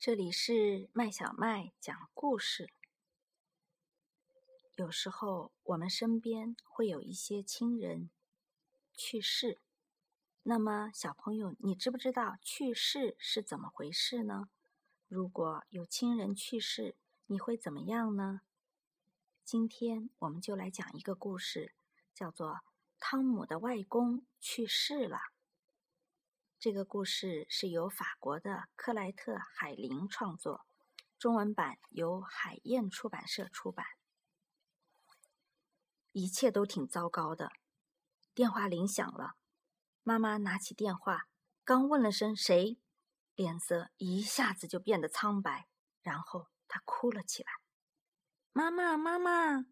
[0.00, 2.70] 这里是麦小麦讲故事。
[4.76, 8.08] 有时候我们身边会有一些亲人
[8.94, 9.58] 去世，
[10.44, 14.48] 那么小朋友，你知不知道去世是怎么回事呢？
[15.08, 16.94] 如果有亲人去世，
[17.26, 18.42] 你会怎么样呢？
[19.42, 21.74] 今天我们就来讲一个故事，
[22.14, 22.52] 叫做
[23.00, 25.16] 《汤姆的外公去世了》。
[26.60, 30.66] 这个故事是由法国的克莱特·海林创作，
[31.16, 33.86] 中文版由海燕出版社出版。
[36.10, 37.52] 一切都挺糟糕的，
[38.34, 39.36] 电话铃响了，
[40.02, 41.28] 妈妈拿起电话，
[41.62, 42.80] 刚问了声“谁”，
[43.36, 45.68] 脸色一下子就变得苍白，
[46.02, 47.52] 然后她哭了起来。
[48.50, 49.64] “妈妈，妈妈！”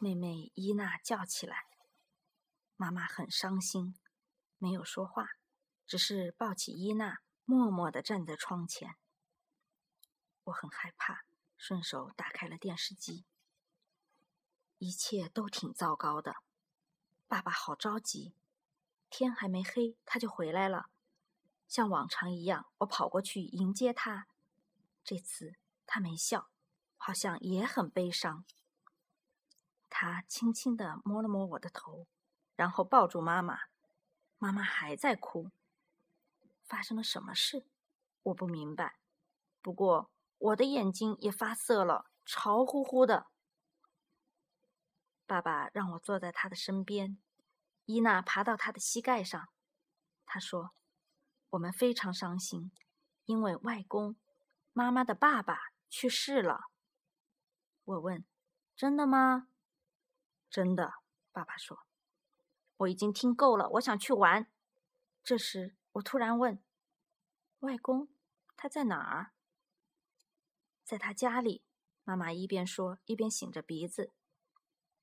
[0.00, 1.66] 妹妹伊娜叫起来。
[2.76, 3.94] 妈妈很伤心，
[4.56, 5.28] 没有说话。
[5.86, 8.96] 只是抱起伊娜，默默地站在窗前。
[10.44, 11.24] 我很害怕，
[11.56, 13.24] 顺手打开了电视机。
[14.78, 16.36] 一切都挺糟糕的，
[17.28, 18.34] 爸爸好着急。
[19.10, 20.86] 天还没黑，他就回来了。
[21.68, 24.26] 像往常一样，我跑过去迎接他。
[25.04, 25.54] 这次
[25.86, 26.48] 他没笑，
[26.96, 28.44] 好像也很悲伤。
[29.88, 32.06] 他轻轻地摸了摸我的头，
[32.56, 33.60] 然后抱住妈妈。
[34.38, 35.50] 妈妈还在哭。
[36.72, 37.66] 发生了什么事？
[38.22, 38.96] 我不明白。
[39.60, 43.26] 不过我的眼睛也发涩了，潮乎乎的。
[45.26, 47.18] 爸爸让我坐在他的身边，
[47.84, 49.50] 伊娜爬到他的膝盖上。
[50.24, 50.70] 他说
[51.50, 52.72] ：“我们非常伤心，
[53.26, 54.16] 因为外公，
[54.72, 56.70] 妈妈的爸爸去世了。”
[57.84, 58.24] 我问
[58.74, 59.48] ：“真的吗
[60.48, 60.94] ？”“真的。”
[61.32, 61.80] 爸爸说。
[62.78, 64.50] “我已经听够了，我想去玩。”
[65.22, 65.76] 这时。
[65.92, 66.62] 我突然问
[67.60, 68.08] ：“外公，
[68.56, 69.32] 他在哪儿？”
[70.84, 71.62] 在他家里。
[72.04, 74.10] 妈妈一边说一边擤着鼻子。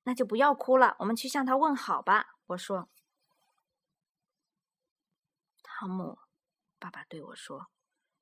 [0.04, 2.36] 那就不要哭了，我们去向他问好吧。
[2.48, 2.90] 我说
[5.64, 6.20] ：“汤姆，
[6.78, 7.68] 爸爸对我说，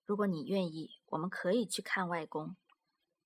[0.06, 2.56] 如果你愿意，我们可以去看外公。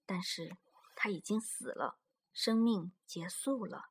[0.05, 0.55] 但是
[0.95, 1.97] 他已经死了，
[2.31, 3.89] 生命结束了。”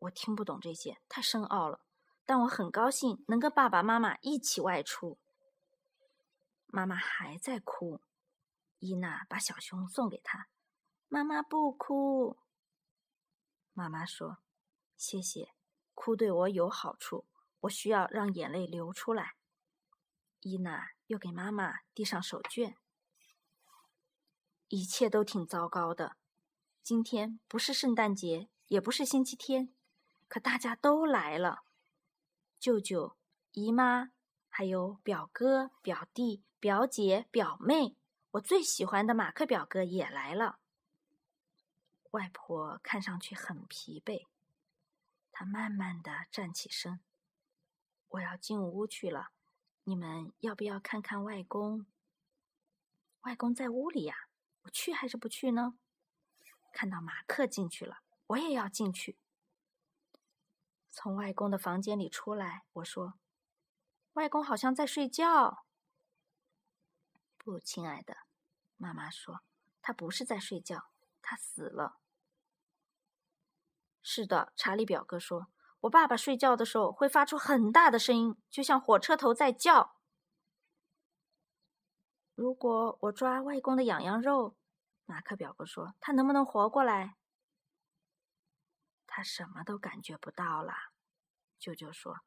[0.00, 1.84] 我听不懂这些，太深奥了。
[2.32, 5.18] 但我很高兴能跟爸爸妈妈一起外出。
[6.64, 8.00] 妈妈还在哭，
[8.78, 10.48] 伊娜把小熊送给她。
[11.08, 12.38] 妈妈不哭。
[13.74, 14.38] 妈妈说
[14.96, 15.52] ：“谢谢，
[15.92, 17.26] 哭对我有好处。
[17.60, 19.34] 我需要让眼泪流出来。”
[20.40, 22.76] 伊娜又给妈妈递上手绢。
[24.68, 26.16] 一切都挺糟糕的。
[26.82, 29.74] 今天不是圣诞节，也不是星期天，
[30.28, 31.64] 可大家都来了。
[32.62, 33.16] 舅舅、
[33.50, 34.12] 姨妈，
[34.48, 37.96] 还有表哥、表弟、表姐、表妹，
[38.30, 40.60] 我最喜欢的马克表哥也来了。
[42.12, 44.28] 外婆看上去很疲惫，
[45.32, 47.00] 她慢慢的站起身
[48.10, 49.30] ：“我要进屋去了，
[49.82, 51.86] 你们要不要看看外公？”
[53.22, 54.14] 外公在屋里呀，
[54.62, 55.76] 我去还是不去呢？
[56.72, 59.18] 看到马克进去了，我也要进去。
[60.94, 63.14] 从外公的房间里出来，我说
[64.12, 65.64] ：“外公好像在睡觉。”
[67.38, 68.14] 不，亲爱的，
[68.76, 69.40] 妈妈说
[69.80, 70.90] ：“他不是在睡觉，
[71.22, 71.96] 他死了。”
[74.04, 75.46] 是的，查理表哥说
[75.80, 79.96] ：“我爸爸睡觉的时候会发出很大的声音，就像火车头在叫。”
[82.34, 84.56] 如果我抓外公的痒痒肉，
[85.06, 87.16] 马克表哥说：“他能不能活过来？”
[89.14, 90.72] 他什么都感觉不到了，
[91.58, 92.20] 舅舅说：“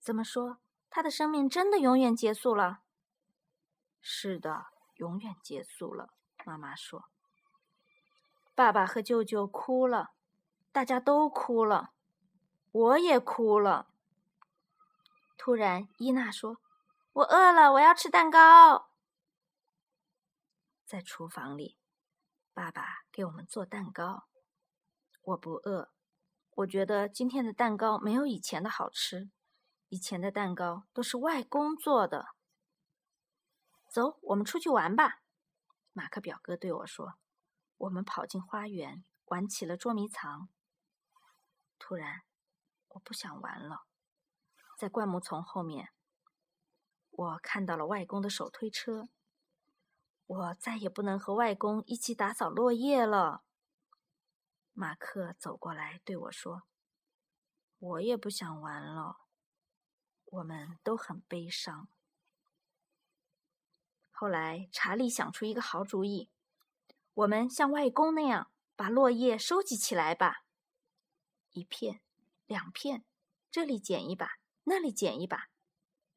[0.00, 0.60] 怎么说？
[0.88, 2.80] 他的生命真的永远结束了
[4.00, 6.14] ？”“是的，永远结束了。”
[6.46, 7.10] 妈妈说。
[8.54, 10.12] 爸爸和舅舅哭了，
[10.72, 11.92] 大家都哭了，
[12.72, 13.88] 我也哭了。
[15.36, 16.62] 突然，伊娜说
[17.12, 18.88] ：“我饿了，我要吃蛋糕。”
[20.88, 21.76] 在厨房里，
[22.54, 24.28] 爸爸给我们做蛋糕。
[25.28, 25.90] 我不饿，
[26.54, 29.30] 我觉得今天的蛋糕没有以前的好吃。
[29.90, 32.28] 以前的蛋糕都是外公做的。
[33.90, 35.20] 走，我们出去玩吧。
[35.92, 37.14] 马克表哥对我说。
[37.76, 40.48] 我们跑进花园，玩起了捉迷藏。
[41.78, 42.22] 突然，
[42.88, 43.82] 我不想玩了。
[44.78, 45.90] 在灌木丛后面，
[47.10, 49.08] 我看到了外公的手推车。
[50.26, 53.42] 我再也不能和外公一起打扫落叶了。
[54.78, 56.62] 马克走过来对我说
[57.80, 59.16] ：“我也不想玩了。”
[60.26, 61.88] 我们都很悲伤。
[64.12, 66.30] 后来查理想出一个好主意，
[67.12, 70.44] 我们像外公那样把落叶收集起来吧。
[71.50, 72.00] 一片，
[72.46, 73.04] 两片，
[73.50, 75.48] 这里捡一把，那里捡一把，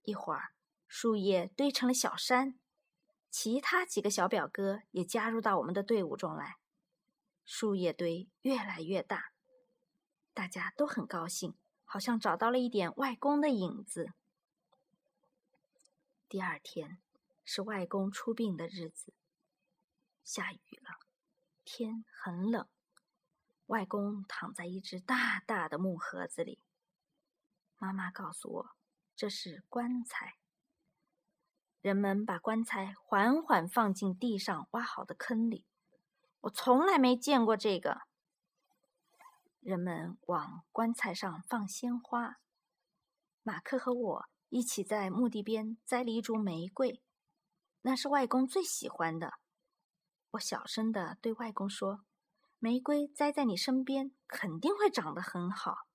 [0.04, 0.54] 一会儿
[0.88, 2.60] 树叶堆成了小山。
[3.32, 6.58] 其他几个小表哥也加入到我们的队伍中来，
[7.46, 9.32] 树叶堆越来越大，
[10.34, 14.14] 大家都很高兴，好像找到了一点外公的影子。
[16.30, 17.00] 第二天
[17.44, 19.14] 是外公出殡的日子，
[20.24, 21.00] 下雨了，
[21.66, 22.68] 天很冷，
[23.66, 26.60] 外公躺在一只大大的木盒子里。
[27.78, 28.76] 妈妈告诉我，
[29.16, 30.38] 这是棺材。
[31.82, 35.66] 人们把棺材缓缓放进地上挖好的坑里。
[36.42, 38.02] 我从来没见过这个。
[39.60, 42.38] 人们往棺材上放鲜花。
[43.44, 47.02] 马克和我一起在墓地边栽了一株玫瑰，
[47.82, 49.34] 那是外公最喜欢的。
[50.32, 52.04] 我小声的对外公说
[52.58, 55.88] ：“玫瑰栽在你身边，肯定会长得很好。”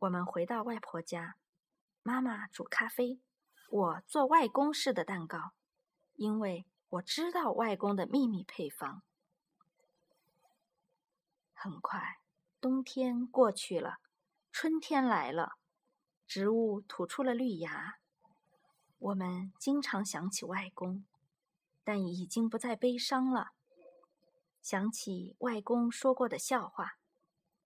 [0.00, 1.36] 我们回到外婆家，
[2.02, 3.20] 妈妈煮咖啡。
[3.70, 5.52] 我做外公式的蛋糕，
[6.14, 9.02] 因为我知道外公的秘密配方。
[11.52, 12.20] 很快，
[12.60, 13.98] 冬天过去了，
[14.52, 15.56] 春天来了，
[16.26, 17.98] 植物吐出了绿芽。
[18.98, 21.04] 我们经常想起外公，
[21.82, 23.52] 但已经不再悲伤了。
[24.62, 26.98] 想起外公说过的笑话，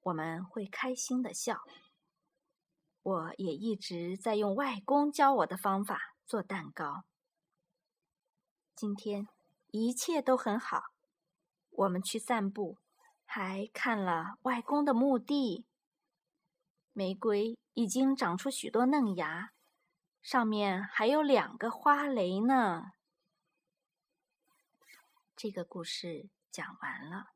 [0.03, 1.63] 我们会开心的笑。
[3.03, 7.05] 我也一直在用外公教我的方法做蛋糕。
[8.81, 9.29] 今天
[9.73, 10.85] 一切都很好，
[11.69, 12.79] 我们去散步，
[13.27, 15.67] 还看了外公的墓地。
[16.95, 19.53] 玫瑰已经长出许多嫩芽，
[20.23, 22.93] 上面还有两个花蕾呢。
[25.37, 27.33] 这个故事讲完了。